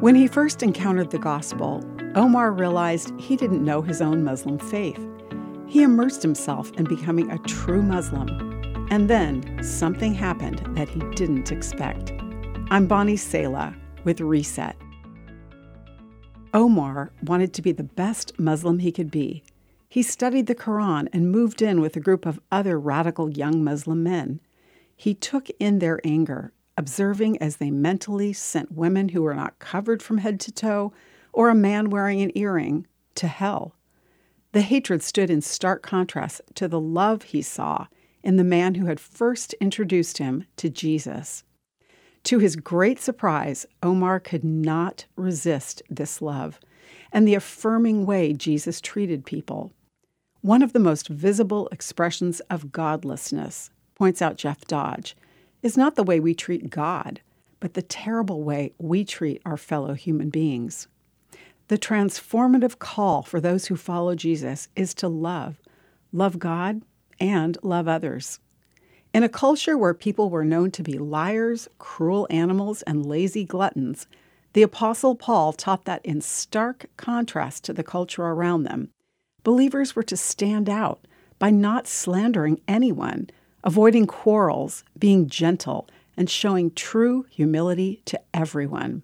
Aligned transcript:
When 0.00 0.14
he 0.14 0.28
first 0.28 0.62
encountered 0.62 1.10
the 1.10 1.18
gospel, 1.18 1.84
Omar 2.14 2.52
realized 2.52 3.12
he 3.18 3.34
didn't 3.34 3.64
know 3.64 3.82
his 3.82 4.00
own 4.00 4.22
Muslim 4.22 4.56
faith. 4.56 5.04
He 5.66 5.82
immersed 5.82 6.22
himself 6.22 6.70
in 6.78 6.84
becoming 6.84 7.28
a 7.32 7.38
true 7.38 7.82
Muslim. 7.82 8.28
And 8.92 9.10
then 9.10 9.60
something 9.60 10.14
happened 10.14 10.62
that 10.76 10.88
he 10.88 11.00
didn't 11.16 11.50
expect. 11.50 12.12
I'm 12.70 12.86
Bonnie 12.86 13.16
Sala 13.16 13.74
with 14.04 14.20
Reset. 14.20 14.76
Omar 16.54 17.10
wanted 17.24 17.52
to 17.54 17.62
be 17.62 17.72
the 17.72 17.82
best 17.82 18.38
Muslim 18.38 18.78
he 18.78 18.92
could 18.92 19.10
be. 19.10 19.42
He 19.88 20.04
studied 20.04 20.46
the 20.46 20.54
Quran 20.54 21.08
and 21.12 21.32
moved 21.32 21.60
in 21.60 21.80
with 21.80 21.96
a 21.96 22.00
group 22.00 22.24
of 22.24 22.38
other 22.52 22.78
radical 22.78 23.30
young 23.30 23.64
Muslim 23.64 24.04
men. 24.04 24.38
He 24.94 25.12
took 25.12 25.48
in 25.58 25.80
their 25.80 26.00
anger, 26.04 26.52
observing 26.78 27.36
as 27.42 27.56
they 27.56 27.72
mentally 27.72 28.32
sent 28.32 28.70
women 28.70 29.08
who 29.08 29.20
were 29.20 29.34
not 29.34 29.58
covered 29.58 30.00
from 30.00 30.18
head 30.18 30.38
to 30.38 30.52
toe 30.52 30.92
or 31.32 31.48
a 31.48 31.54
man 31.54 31.90
wearing 31.90 32.22
an 32.22 32.30
earring 32.38 32.86
to 33.16 33.26
hell. 33.26 33.74
The 34.52 34.62
hatred 34.62 35.02
stood 35.02 35.28
in 35.28 35.42
stark 35.42 35.82
contrast 35.82 36.40
to 36.54 36.68
the 36.68 36.80
love 36.80 37.24
he 37.24 37.42
saw 37.42 37.88
in 38.22 38.36
the 38.36 38.44
man 38.44 38.76
who 38.76 38.86
had 38.86 39.00
first 39.00 39.54
introduced 39.54 40.18
him 40.18 40.44
to 40.56 40.70
Jesus. 40.70 41.42
To 42.24 42.38
his 42.38 42.54
great 42.54 43.00
surprise, 43.00 43.66
Omar 43.82 44.20
could 44.20 44.44
not 44.44 45.06
resist 45.16 45.82
this 45.90 46.22
love 46.22 46.60
and 47.12 47.26
the 47.26 47.34
affirming 47.34 48.06
way 48.06 48.32
Jesus 48.32 48.80
treated 48.80 49.26
people. 49.26 49.72
One 50.42 50.62
of 50.62 50.72
the 50.72 50.78
most 50.78 51.08
visible 51.08 51.68
expressions 51.72 52.38
of 52.50 52.70
godlessness, 52.70 53.70
points 53.96 54.22
out 54.22 54.36
Jeff 54.36 54.64
Dodge, 54.66 55.16
is 55.62 55.76
not 55.76 55.94
the 55.94 56.02
way 56.02 56.20
we 56.20 56.34
treat 56.34 56.70
God, 56.70 57.20
but 57.60 57.74
the 57.74 57.82
terrible 57.82 58.42
way 58.42 58.72
we 58.78 59.04
treat 59.04 59.42
our 59.44 59.56
fellow 59.56 59.94
human 59.94 60.30
beings. 60.30 60.88
The 61.68 61.78
transformative 61.78 62.78
call 62.78 63.22
for 63.22 63.40
those 63.40 63.66
who 63.66 63.76
follow 63.76 64.14
Jesus 64.14 64.68
is 64.74 64.94
to 64.94 65.08
love, 65.08 65.60
love 66.12 66.38
God, 66.38 66.82
and 67.20 67.58
love 67.62 67.88
others. 67.88 68.40
In 69.12 69.22
a 69.22 69.28
culture 69.28 69.76
where 69.76 69.94
people 69.94 70.30
were 70.30 70.44
known 70.44 70.70
to 70.72 70.82
be 70.82 70.98
liars, 70.98 71.68
cruel 71.78 72.26
animals, 72.30 72.82
and 72.82 73.04
lazy 73.04 73.44
gluttons, 73.44 74.06
the 74.52 74.62
Apostle 74.62 75.14
Paul 75.14 75.52
taught 75.52 75.84
that 75.84 76.04
in 76.04 76.20
stark 76.20 76.86
contrast 76.96 77.64
to 77.64 77.72
the 77.72 77.84
culture 77.84 78.22
around 78.22 78.62
them, 78.62 78.90
believers 79.44 79.94
were 79.94 80.02
to 80.04 80.16
stand 80.16 80.68
out 80.68 81.06
by 81.38 81.50
not 81.50 81.86
slandering 81.86 82.60
anyone, 82.66 83.28
avoiding 83.68 84.06
quarrels, 84.06 84.82
being 84.98 85.28
gentle, 85.28 85.86
and 86.16 86.30
showing 86.30 86.70
true 86.70 87.26
humility 87.28 88.00
to 88.06 88.18
everyone. 88.32 89.02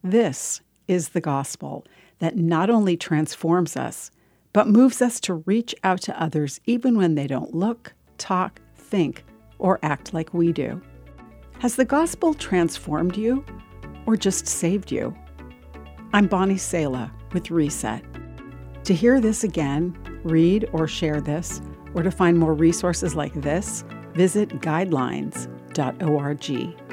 This 0.00 0.60
is 0.86 1.08
the 1.08 1.20
gospel 1.20 1.84
that 2.20 2.36
not 2.36 2.70
only 2.70 2.96
transforms 2.96 3.76
us, 3.76 4.12
but 4.52 4.68
moves 4.68 5.02
us 5.02 5.18
to 5.18 5.42
reach 5.44 5.74
out 5.82 6.02
to 6.02 6.22
others 6.22 6.60
even 6.66 6.96
when 6.96 7.16
they 7.16 7.26
don't 7.26 7.52
look, 7.52 7.94
talk, 8.16 8.60
think, 8.76 9.24
or 9.58 9.80
act 9.82 10.14
like 10.14 10.32
we 10.32 10.52
do. 10.52 10.80
Has 11.58 11.74
the 11.74 11.84
gospel 11.84 12.32
transformed 12.32 13.16
you 13.16 13.44
or 14.06 14.16
just 14.16 14.46
saved 14.46 14.92
you? 14.92 15.16
I'm 16.12 16.28
Bonnie 16.28 16.58
Sala 16.58 17.10
with 17.32 17.50
Reset. 17.50 18.04
To 18.84 18.94
hear 18.94 19.20
this 19.20 19.42
again, 19.42 19.98
read 20.22 20.68
or 20.72 20.86
share 20.86 21.20
this, 21.20 21.60
or 21.96 22.02
to 22.02 22.10
find 22.10 22.38
more 22.38 22.52
resources 22.52 23.16
like 23.16 23.32
this, 23.32 23.82
visit 24.16 24.60
guidelines.org. 24.60 26.85